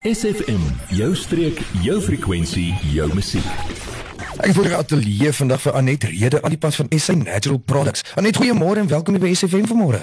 [0.00, 0.62] SFM,
[0.96, 3.44] jou streek, jou frekwensie, jou musiek.
[4.40, 8.06] Ek voer atelier vandag vir Anet Rede aan die pas van SA Natural Products.
[8.16, 9.98] Anet, goeiemôre en welkom by SFM vanmôre.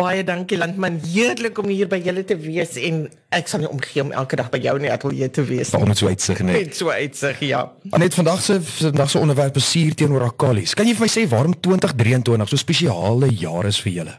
[0.00, 3.02] Baie dankie landman, heerlik om hier by julle te wees en
[3.36, 5.74] ek sal nie omgee om elke dag by jou in die atelier te wees.
[5.76, 6.56] Waarom het so uitsig net?
[6.62, 7.60] Net so uitsig, ja.
[7.92, 10.72] Anet, vandag se vandag se onderwerp is suur teenoor alkalis.
[10.72, 14.16] Kan jy vir my sê waarom 2023 so spesiale jaar is vir julle?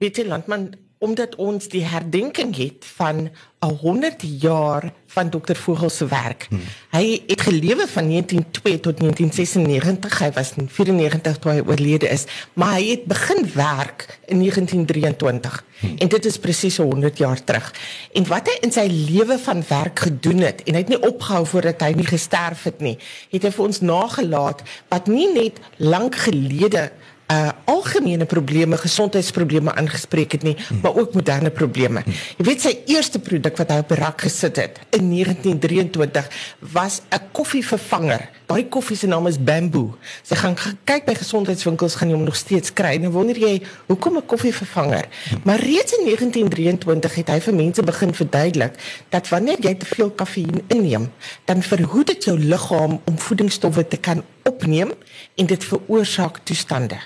[0.00, 0.70] Weet jy landman,
[1.02, 3.30] omdat ons die herdenking het van
[3.62, 6.46] 'n 100 jaar van dokter Vogel se werk.
[6.48, 6.60] Hmm.
[6.90, 10.18] Hy het gelewe van 1902 tot 1996.
[10.18, 15.64] Hy was 94 toe hy oorlede is, maar hy het begin werk in 1923.
[15.78, 15.98] Hmm.
[15.98, 17.74] En dit is presies 100 jaar terug.
[18.12, 21.46] En wat hy in sy lewe van werk gedoen het en hy het nie opgehou
[21.46, 22.98] voordat hy nie gesterf het nie,
[23.30, 26.90] het hy vir ons nagelaat wat nie net lank gelede
[27.32, 30.80] uh algemene probleme, gesondheidsprobleme aangespreek het nie, hmm.
[30.82, 32.02] maar ook moderne probleme.
[32.04, 32.14] Hmm.
[32.38, 36.28] Jy weet sy eerste produk wat hy op die rak gesit het in 1923
[36.72, 38.28] was 'n koffievervanger.
[38.46, 39.96] Daai koffie se naam is Bamboo.
[40.22, 42.96] Sy gaan kyk by gesondheidswinkels gaan jy hom nog steeds kry.
[42.96, 45.06] Nou wonder jy, hoekom 'n koffievervanger?
[45.28, 45.40] Hmm.
[45.44, 48.74] Maar reeds in 1923 het hy vir mense begin verduidelik
[49.08, 51.12] dat wanneer jy te veel kafeïen inneem,
[51.44, 54.92] dan verhoed dit jou liggaam om voedingsstowwe te kan opneem
[55.34, 56.98] en dit veroorsaak toestande.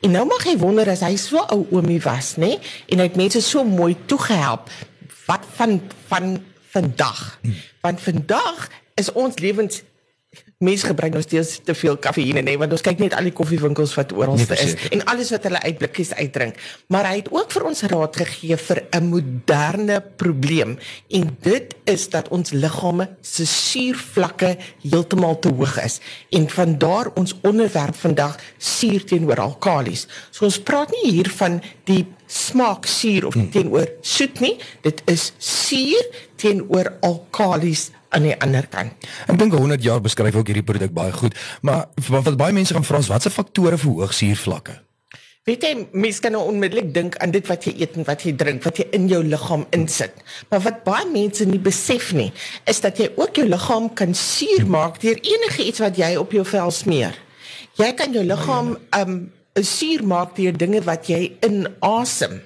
[0.00, 2.54] En nou mag jy wonder as hy so ou oomie was, nê?
[2.86, 4.70] En hy het mense so mooi toegehelp.
[5.26, 6.36] Wat van van
[6.70, 7.40] vandag?
[7.82, 9.82] Want vandag is ons lewens
[10.58, 13.94] mense gebruik nog steeds te veel kafeïne nee want ons kyk net al die koffiewinkels
[13.94, 16.58] wat oral nee, is en alles wat hulle uitblikkies uitdrink.
[16.90, 20.78] Maar hy het ook vir ons raad gegee vir 'n moderne probleem
[21.08, 26.00] en dit is dat ons liggame se suurvlakke heeltemal te hoog is
[26.30, 31.62] en van daar ons onderwerp vandag suur teenoor alkalis so ons praat nie hier van
[31.84, 33.50] die smaak suur of hmm.
[33.50, 36.04] teenoor soet nie dit is suur
[36.36, 39.08] teenoor alkalis aan die ander kant.
[39.28, 42.86] Ek dink 100 jaar beskryf ook hierdie produk baie goed, maar wat, baie mense gaan
[42.86, 44.78] vra is watse faktore verhoog suurvlakke?
[45.48, 48.34] Weet jy, mense kan nou onmiddellik dink aan dit wat jy eet en wat jy
[48.36, 50.18] drink, wat jy in jou liggaam insit.
[50.50, 52.28] Maar wat baie mense nie besef nie,
[52.68, 56.36] is dat jy ook jou liggaam kan suur maak deur enige iets wat jy op
[56.36, 57.16] jou vel smeer.
[57.80, 59.16] Jy kan jou liggaam um
[59.56, 62.42] suur maak deur dinge wat jy inasem.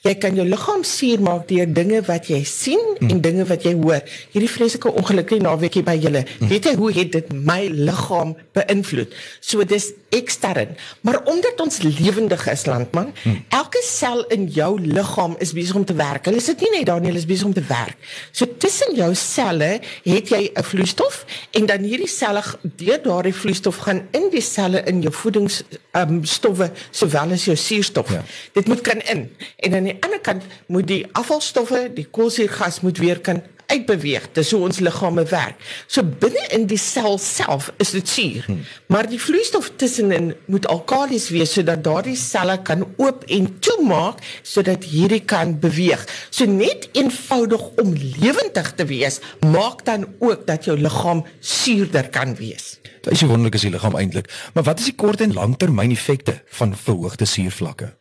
[0.00, 3.10] Jy kan jou liggaam suur maak deur dinge wat jy sien mm.
[3.12, 4.00] en dinge wat jy hoor.
[4.32, 6.22] Hierdie vreeslike ongelukkige naweekie by julle.
[6.38, 6.48] Mm.
[6.48, 9.12] Weet jy hoe het dit my liggaam beïnvloed?
[9.44, 10.72] So dis ekstern.
[11.04, 13.42] Maar omdat ons lewendig is landman, mm.
[13.58, 16.30] elke sel in jou liggaam is besig om te werk.
[16.30, 18.00] Hulle sit nie net daar nie, hulle is besig om te werk.
[18.32, 23.84] So tussen jou selle het jy 'n vloeistof en dan hierdie selle deur daardie vloeistof
[23.84, 25.62] gaan in die selle in jou voedings
[25.92, 28.10] um, stowwe sowel as jou suurstof.
[28.12, 28.24] Ja.
[28.52, 32.98] Dit moet kan in en dan die ander kant moet die afvalstowwe, die koolsuurgas moet
[33.02, 34.28] weer kan uitbeweeg.
[34.34, 35.58] Dis hoe ons liggame werk.
[35.86, 38.46] So binne in die sel self is dit suur.
[38.46, 38.64] Hmm.
[38.90, 44.86] Maar die vloeistof tussenin moet alkalis wees sodat daardie selle kan oop en toemaak sodat
[44.90, 46.04] hierdie kan beweeg.
[46.34, 52.34] So net eenvoudig om lewendig te wees, maak dan ook dat jou liggaam suurder kan
[52.40, 52.78] wees.
[53.00, 54.28] Dit is wonderlik as die liggaam eintlik.
[54.54, 57.94] Maar wat is die kort en langtermyn effekte van verhoogde suurvlakke?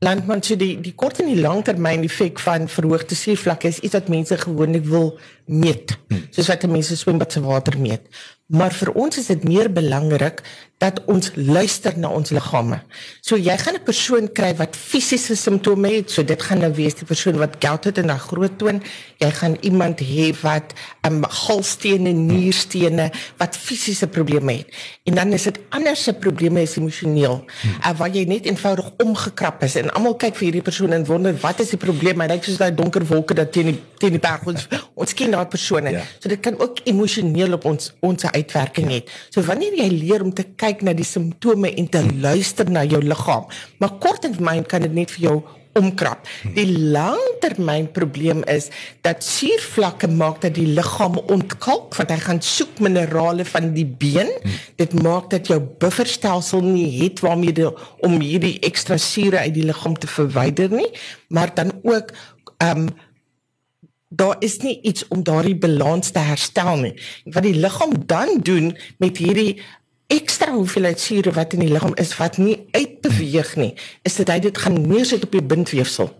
[0.00, 4.08] Landman so die die kort en die langtermyn effek van verhoogde suurvlakke is iets wat
[4.08, 5.96] mense gewoonlik wil meet.
[6.08, 6.22] Hmm.
[6.32, 8.06] Soos wat mense swembad se water meet.
[8.50, 10.42] Maar vir ons is dit meer belangrik
[10.80, 12.78] dat ons luister na ons liggame.
[13.20, 16.94] So jy gaan 'n persoon kry wat fisiese simptome het, so dit gaan nou wees
[16.94, 18.82] die persoon wat gout het en 'n groot toon.
[19.18, 20.72] Jy gaan iemand hê wat
[21.02, 24.66] 'n um, galstene, nierstene, wat fisiese probleme het.
[25.04, 27.44] En dan is dit ander se probleme is emosioneel.
[27.60, 27.70] Hmm.
[27.70, 31.36] Uh, waar jy net eenvoudig omgekrap is en almal kyk vir hierdie persoon en wonder
[31.40, 32.20] wat is die probleem?
[32.20, 35.30] Hy lyk soos daai donker wolke dat teen die teen die berg ons ons ken
[35.30, 35.90] daai persone.
[35.90, 36.02] Ja.
[36.18, 39.14] So dit kan ook emosioneel op ons ons uitwerking het.
[39.30, 43.02] So wanneer jy leer om te kyk na die simptome en te luister na jou
[43.04, 45.38] liggaam, maar kort en termyn kan dit net vir jou
[45.78, 46.26] omkrap.
[46.56, 48.68] Die langtermynprobleem is
[49.06, 54.32] dat suurvlakke maak dat die liggaam ontkalk want hy gaan soek minerale van die been.
[54.80, 57.70] Dit maak dat jou bufferstelsel nie het waarmee die,
[58.06, 60.90] om hierdie ekstra sure uit die liggaam te verwyder nie,
[61.28, 62.12] maar dan ook
[62.58, 62.90] ehm um,
[64.10, 66.94] daar is nie iets om daardie balans te herstel nie.
[67.24, 69.60] Wat die liggaam dan doen met hierdie
[70.10, 74.40] ekstra hoeveelheid sure wat in die liggaam is wat nie uitbeweeg nie, is dit hy
[74.42, 76.10] dit gaan neersit op jou bindweefsel.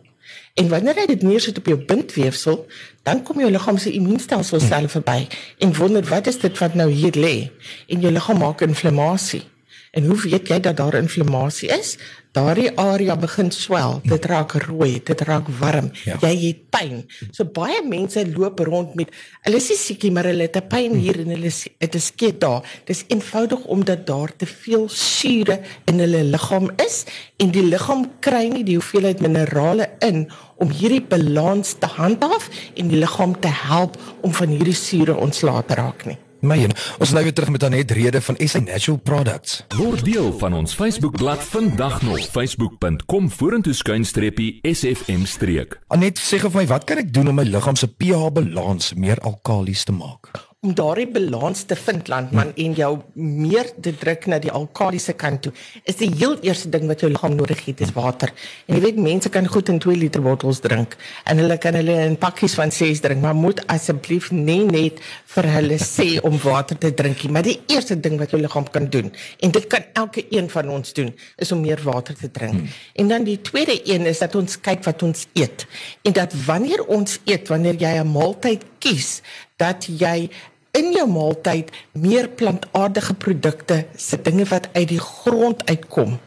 [0.55, 2.63] En wanneer hy dit neersit op jou bindweefsel,
[3.07, 5.25] dan kom jou liggaam se immuunstelsel self verby
[5.59, 7.51] en wonder wat is dit wat nou hier lê?
[7.91, 9.43] En jou liggaam maak inflammasie.
[9.91, 11.97] En hoe weet jy dat daar inflammasie is?
[12.31, 15.89] Daardie area begin swel, dit raak rooi, dit raak warm.
[16.07, 16.15] Ja.
[16.23, 17.01] Jy het pyn.
[17.35, 19.11] So baie mense loop rond met
[19.49, 22.41] hulle is nie siekie maar hulle het 'n pyn hier en hulle dit is skiet
[22.41, 22.63] daar.
[22.87, 27.05] Dis eenvoudig omdat daar te veel sure in hulle liggaam is
[27.39, 32.89] en die liggaam kry nie die hoeveelheid minerale in om hierdie balans te handhaaf en
[32.89, 36.19] die liggaam te help om van hierdie sure ontslae te raak nie.
[36.41, 36.73] My een.
[36.99, 39.65] Ons nou weer terug met Anet Rede van SA Natural Products.
[39.77, 45.79] Word deel van ons Facebookblad vandag nog facebook.com vorentoe skuinstreepie SFM streek.
[45.89, 49.21] Anet, sê vir my, wat kan ek doen om my liggaam se pH balans meer
[49.21, 50.50] alkalies te maak?
[50.61, 55.47] Om daardie balans te vind landman en jou meer te druk na die alkalisiese kant
[55.47, 55.53] toe
[55.89, 58.29] is die heel eerste ding wat jou liggaam nodig het is water.
[58.69, 61.97] En jy weet mense kan goed in 2 liter bottels drink en hulle kan hulle
[62.05, 65.01] in pakkies van 6 drink, maar moet asseblief nie net
[65.33, 68.69] vir hulle sê om water te drink nie, maar die eerste ding wat jou liggaam
[68.69, 69.09] kan doen
[69.41, 71.09] en dit kan elke een van ons doen
[71.41, 72.61] is om meer water te drink.
[72.61, 72.81] Hmm.
[73.01, 75.65] En dan die tweede een is dat ons kyk wat ons eet
[76.05, 79.23] en dat wanneer ons eet, wanneer jy 'n maaltyd kies,
[79.61, 80.31] dat jy
[80.77, 86.19] in jou maaltyd meer plantaardige produkte, se dinge wat uit die grond uitkom,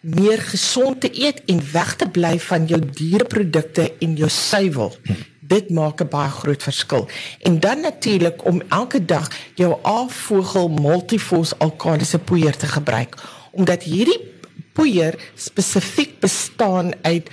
[0.00, 4.94] meer gesond te eet en weg te bly van jou diereprodukte en jou suiwel.
[5.40, 7.08] Dit maak 'n baie groot verskil.
[7.42, 13.16] En dan natuurlik om elke dag jou A-vogel multivos alkalisiese poeier te gebruik,
[13.50, 14.20] omdat hierdie
[14.72, 17.30] poeier spesifiek bestaan uit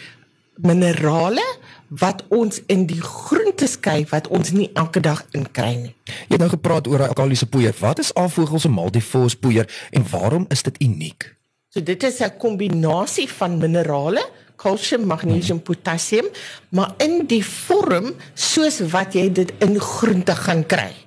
[0.56, 1.46] minerale
[1.90, 5.94] wat ons in die groente skei wat ons nie elke dag inkry nie.
[6.28, 7.76] Jy het nou gepraat oor alkaliese poeier.
[7.80, 11.34] Wat is afvogel se multifos poeier en waarom is dit uniek?
[11.70, 14.24] So dit is 'n kombinasie van minerale,
[14.56, 16.26] kalsium, magnesium, potassium,
[16.70, 21.07] maar in die vorm soos wat jy dit in groente gaan kry.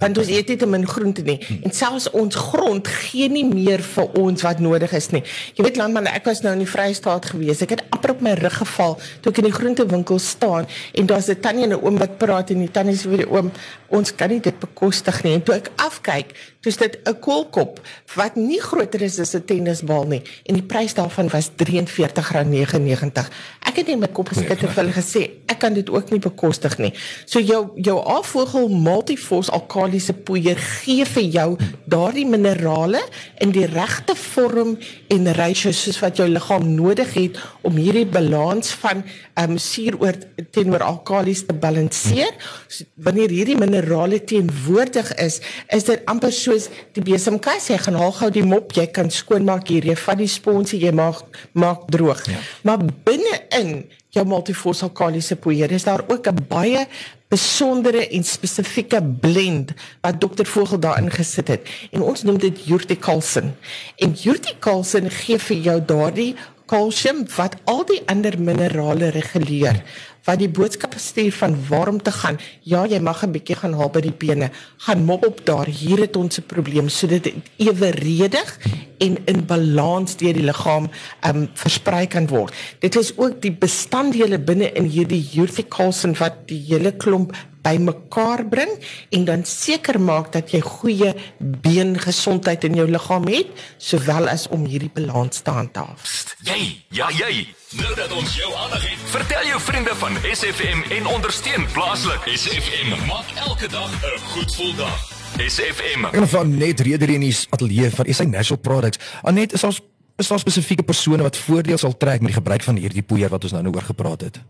[0.00, 4.16] Want ons eet dit in groente nie en selfs ons grond gee nie meer vir
[4.20, 5.22] ons wat nodig is nie.
[5.56, 7.60] Jy weet landman, ek was nou in die Vrystaat gewees.
[7.64, 11.28] Ek het amper op my rug geval toe ek in die groentewinkel staan en daar's
[11.28, 13.52] 'n tannie en 'n oom wat praat en die tannie sê vir die oom,
[13.88, 15.34] ons kan nie dit bekostig nie.
[15.34, 17.80] En toe ek afkyk, toe's dit 'n koolkop
[18.14, 23.30] wat nie groter is as 'n tennisbal nie en die prys daarvan was R43.99.
[23.66, 26.20] Ek het in my kop geskit en vir hulle gesê, ek kan dit ook nie
[26.22, 26.92] bekostig nie.
[27.26, 31.48] So jou jou afvogel multivos alkalisiese poeier gee vir jou
[31.90, 33.02] daardie minerale
[33.42, 34.76] in die regte vorm
[35.10, 39.02] en ratio soos wat jou liggaam nodig het om hierdie balans van
[39.34, 40.16] ehm um, suur oor
[40.54, 42.34] teenoor alkalis te balanseer.
[42.68, 45.40] So, wanneer hierdie minerale teenwoordig is,
[45.72, 47.70] is dit amper soos die besemkas.
[47.72, 50.92] Jy gaan haal gou die mop, jy kan skoonmaak hier, jy vat die sponsie, jy
[50.96, 51.22] maak
[51.52, 52.22] maak droog.
[52.30, 52.42] Ja.
[52.68, 53.72] Maar binne-in
[54.14, 56.86] jou multifos alkalisiese poeier is daar ook 'n baie
[57.28, 61.68] besondere en spesifieke blend wat dokter Vogel daarin gesit het.
[61.90, 63.54] En ons noem dit urticulsin.
[63.96, 66.34] En urticulsin gee vir jou daardie
[66.66, 69.82] kalsium wat al die ander minerale reguleer
[70.30, 72.38] wat die boodskap stuur van waarom te gaan.
[72.62, 74.50] Ja, jy mag 'n bietjie gaan haal by die bene.
[74.86, 75.66] Gaan mop op daar.
[75.66, 78.58] Hier het ons 'n probleem sodat dit eweredig
[78.98, 80.90] en in balans deur die liggaam
[81.26, 82.54] um versprei kan word.
[82.78, 88.70] Dit is ook die bestanddele binne in hierdie urticulsin wat die hele klomp bymekaar bring
[89.10, 93.46] en dan seker maak dat jy goeie beengesondheid in jou liggaam het
[93.78, 96.04] sowel as om hierdie balans te handhaaf.
[96.44, 97.46] Jy, ja jy.
[97.78, 102.26] Nou dat ons jou aandag het, vertel jou vriende van SFM en ondersteun plaaslik.
[102.34, 105.18] SFM maak elke dag 'n goed gevoel dag.
[105.38, 106.04] SFM.
[106.04, 108.98] Gaan van net rede hier in die ateljee van SA Natural Products.
[109.22, 109.80] Anet, is ons
[110.16, 113.42] is daar spesifieke persone wat voordeel sal trek met die gebruik van hierdie poeier wat
[113.42, 114.40] ons nou nou oor gepraat het?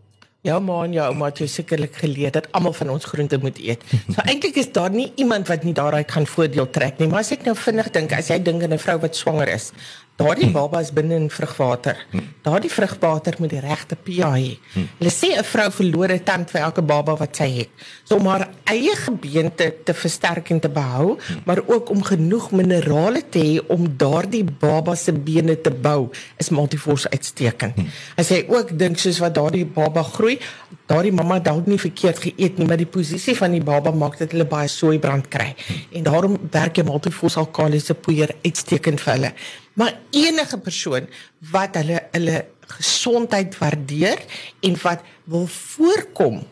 [0.41, 3.83] Ja man, ja, ouma het jou sekerlik geleer dat almal van ons groente moet eet.
[4.09, 7.29] So eintlik is daar nie iemand wat nie daaruit gaan voordeel trek nie, maar as
[7.35, 9.69] ek nou vinnig dink, as jy dink aan 'n vrou wat swanger is,
[10.21, 11.97] daardie baba is binne in vrugwater.
[12.45, 14.51] Daardie vrugwater moet die regte pH hê.
[14.99, 17.69] Hulle sê 'n vrou verloor 'n tand vir elke baba wat sy het.
[18.03, 23.21] So om haar eie gebeente te versterk en te behou, maar ook om genoeg minerale
[23.29, 27.75] te hê om daardie baba se bene te bou, is multivors uitstekend.
[28.17, 30.39] As jy ook dink soos wat daardie baba groei,
[30.85, 34.31] daardie mamma dalk nie verkeerd geëet nie, maar die posisie van die baba maak dat
[34.31, 35.55] hulle baie soeibrand kry.
[35.91, 39.33] En daarom werk jy multivors alkalisiese poeier uitstekend vir hulle.
[39.81, 41.07] Maar enige persoon
[41.51, 42.45] wat hulle hulle
[42.77, 44.19] gesondheid waardeer
[44.61, 46.43] en wat wil voorkom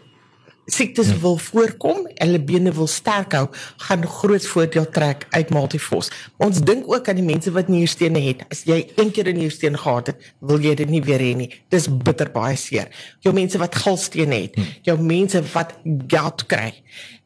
[0.73, 3.47] siektes wil voorkom, hulle bene wil sterk hou,
[3.85, 6.11] gaan groot voordeel trek uit Multivos.
[6.41, 8.43] Ons dink ook aan die mense wat nierstene het.
[8.53, 11.49] As jy een keer 'n niersteen gehad het, wil jy dit nie weer hê nie.
[11.69, 12.87] Dis bitter baie seer.
[13.19, 15.73] Jou mense wat galstene het, jou mense wat
[16.07, 16.73] gout kry.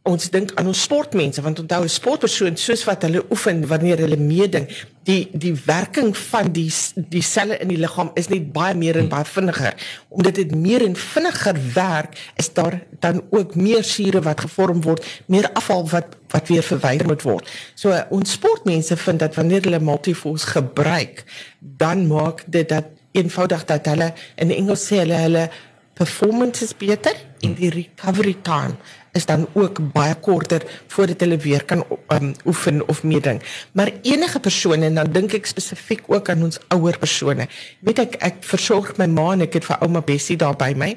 [0.03, 4.17] Ons dink aan ons sportmense want onthou 'n sportpersoon soos wat hulle oefen wanneer hulle
[4.17, 4.67] meeding
[5.03, 9.07] die die werking van die die selle in die liggaam is net baie meer en
[9.07, 9.73] baie vinniger.
[10.09, 15.23] Omdat dit meer en vinniger werk is daar dan ook meer sure wat gevorm word
[15.25, 17.47] meer afval wat wat weer verwyder moet word.
[17.75, 21.23] So ons sportmense vind dat wanneer hulle multiforce gebruik
[21.59, 25.49] dan maak dit dat eenvoudig dat hulle in Engels sê hulle hulle
[25.93, 28.75] performance is beter en die recovery time
[29.13, 33.41] is dan ook baie korter voordat hulle weer kan um, oefen of meeding.
[33.71, 37.47] Maar enige persone en dan dink ek spesifiek ook aan ons ouer persone.
[37.79, 40.93] Weet ek ek versorg my ma en ek het vir ouma Bessie daar by my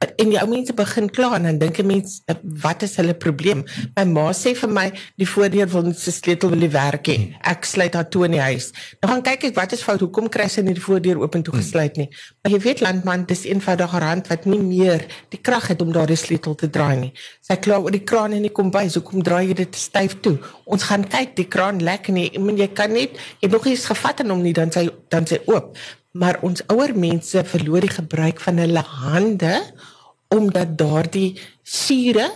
[0.00, 2.20] en die ou mense begin kla en dan dink 'n mens
[2.62, 3.64] wat is hulle probleem?
[3.96, 7.36] My ma sê vir my die voordeur wil net se sleutel wil nie werk nie.
[7.42, 8.72] Ek sluit haar toe in die huis.
[9.00, 10.00] Dan gaan kyk ek wat is fout?
[10.00, 12.08] Hoekom kry sy nie die voordeur oop en toe gesluit nie?
[12.42, 15.92] Maar jy weet landman, dis eenvoudig haar hand wat nie meer die krag het om
[15.92, 17.12] daardie sleutel te draai nie.
[17.40, 18.94] Sy kla oor die kraan en die kombuis.
[18.94, 20.38] Hoekom draai jy dit styf toe?
[20.64, 22.30] Ons gaan kyk, die kraan lek nie.
[22.32, 25.26] Ek meen jy kan net jy nog iets gevat en hom nie dan sy dan
[25.26, 25.76] sy oop.
[26.12, 29.60] Maar ons ouer mense verloor die gebruik van hulle hande
[30.34, 32.30] omdat daardie sure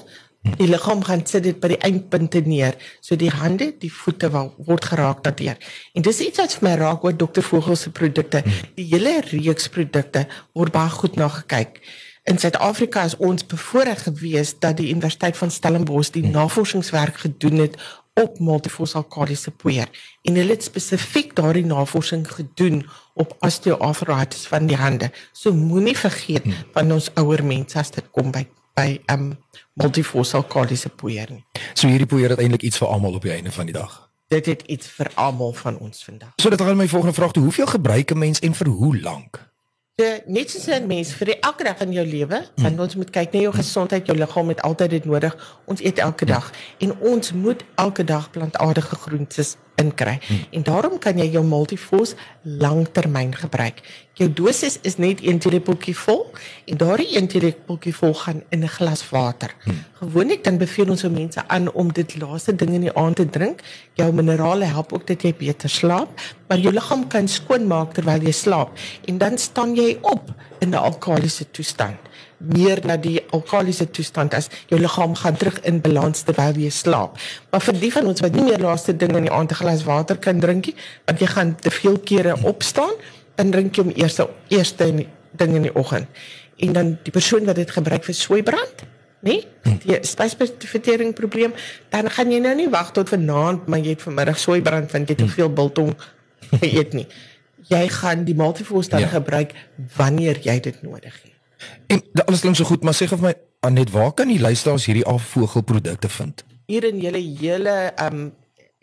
[0.58, 2.76] die liggaam gaan sit dit by die eindpunte neer.
[3.00, 5.56] So die hande die voete word geraak daardeur
[5.94, 8.42] en dis iets wat vir my raak oor dokter Vogel se produkte.
[8.76, 11.80] Die hele reeks produkte word baie goed na gekyk.
[12.24, 17.76] In Suid-Afrika is ons bevoorreg gewees dat die Universiteit van Stellenbosch die navorsingswerk gedoen het
[18.20, 19.90] op multifosalkaliese poeier
[20.22, 25.10] en hulle het spesifiek daardie navorsing gedoen op osteoarthritis van die hande.
[25.32, 26.54] So moenie vergeet hmm.
[26.72, 29.28] van ons ouer mense as dit kom by by um
[29.78, 31.44] multifosalkaliese poeier nie.
[31.74, 34.00] So hierdie poeier het eintlik iets vir almal op die einde van die dag.
[34.34, 36.32] Dit het iets vir almal van ons vandag.
[36.42, 39.53] So dit gaan my volgende vraag toe, hoeveel gebruik 'n mens en vir hoe lank?
[39.94, 42.80] So, net soos 'n mens vir die elke dag in jou lewe, want hmm.
[42.80, 45.36] ons moet kyk na jou gesondheid, jou liggaam het altyd dit nodig.
[45.70, 50.18] Ons eet elke dag en ons moet elke dag plantaardige groentes inkry.
[50.26, 50.44] Hmm.
[50.50, 53.80] En daarom kan jy jou Multifos langtermyn gebruik.
[54.14, 56.26] Jou dosis is net 1 teelepeltjie vol
[56.70, 59.54] en daardie 1 teelepeltjie vol gaan in 'n glas water.
[59.64, 59.84] Hmm.
[59.98, 63.30] Gewoonlik dan beveel ons ou mense aan om dit laaste ding in die aand te
[63.30, 63.60] drink.
[63.94, 66.08] Jou minerale help ook dat jy beter slaap,
[66.48, 70.68] maar jou liggaam kan skoon maak terwyl jy slaap en dan staan jy op in
[70.68, 71.98] 'n alkalisiese toestand
[72.52, 77.18] meer na die alkalisiese toestand as jou liggaam gaan terug in balans terwyl jy slaap.
[77.50, 79.84] Maar vir die van ons wat nie meer laaste ding in die aand 'n glas
[79.84, 82.94] water kan drink nie, want jy gaan te veel kere opstaan,
[83.34, 86.06] dan drink jy hom eers eerste in die, ding in die oggend.
[86.56, 88.84] En dan die persoon wat dit gebruik vir sweibrand,
[89.20, 89.42] nê?
[89.84, 91.52] Die spysvertering probleem,
[91.90, 95.16] dan gaan jy nou nie wag tot vanaand maar jy het vanmiddag sweibrand want jy
[95.16, 95.94] het te veel biltong
[96.60, 97.06] geëet nie.
[97.68, 99.12] Jy gaan die multivos dan ja.
[99.12, 99.54] gebruik
[99.96, 101.33] wanneer jy dit nodig het.
[101.86, 104.84] En alles klink so goed, maar sê gou vir my Anet, waar kan die luisteraars
[104.90, 106.44] hierdie afvogelprodukte vind?
[106.68, 108.32] Hier in julle hele um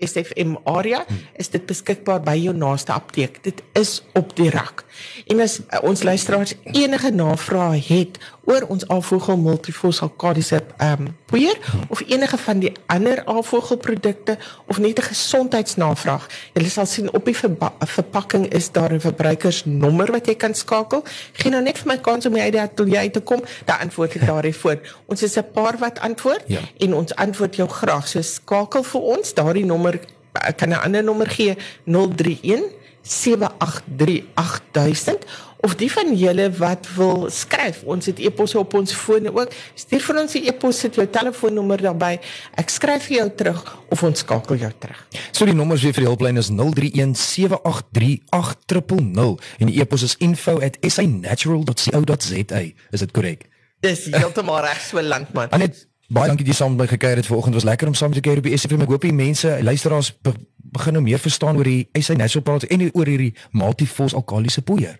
[0.01, 1.17] SFM area hmm.
[1.37, 3.37] is dit beskikbaar by jou naaste apteek.
[3.45, 4.83] Dit is op die rak.
[5.29, 11.57] En as uh, ons luisteraars enige navrae het oor ons alvogel multifosalkadiese ehm um, poeier
[11.87, 17.37] of enige van die ander alvogelprodukte of net 'n gesondheidsnavraag, jy sal sien op die
[17.79, 21.03] verpakking is daar 'n verbruikersnommer wat jy kan skakel.
[21.33, 22.55] Geen nou net vir my kans om uit
[22.87, 24.79] jy te kom, dan antwoord ek daarin voor.
[25.05, 26.59] Ons is 'n paar wat antwoord ja.
[26.77, 28.07] en ons antwoord jou graag.
[28.07, 29.99] So skakel vir ons daardie nommer
[30.33, 35.25] ek kan 'n ander nommer gee 031 7838000
[35.61, 40.01] of die van julle wat wil skryf ons het e-posse op ons fone ook stuur
[40.07, 42.19] vir ons 'n e-pos sit jou telefoonnommer daarbey
[42.55, 46.03] ek skryf vir jou terug of ons skakel jou terug so die nommers weer vir
[46.03, 53.45] die hulplyn is 031 7838000 en die e-pos is info@sanatural.co.za is dit korrek
[53.79, 57.25] dis heeltemal reg so landman Anet Baie dankie dat jy saam met my gekuier het
[57.25, 57.55] vanoggend.
[57.55, 58.81] Was lekker om saam met jou op die SFM.
[58.83, 60.33] Ek hoop die mense, luisteraars be
[60.71, 64.99] begin nou meer verstaan oor die SA Natural Product en oor hierdie multifos alkalisiese poeier.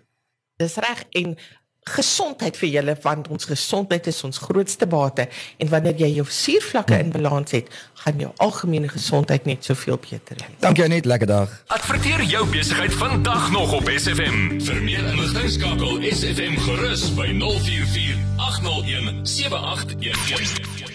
[0.62, 1.36] Dis reg en
[1.82, 5.26] gesondheid vir julle want ons gesondheid is ons grootste bate
[5.58, 7.72] en wanneer jy jou suurvlakke in balans het,
[8.04, 10.60] gaan jou algemene gesondheid net soveel beter wees.
[10.62, 11.58] Dankie net, lekker dag.
[11.74, 14.62] Adverteer jou besigheid vandag nog op SFM.
[14.62, 20.91] Vir meer inligting skakel SFM gerus by 044 801 7811.